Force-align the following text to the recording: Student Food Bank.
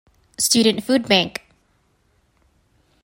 Student 0.39 0.83
Food 0.83 1.07
Bank. 1.07 1.43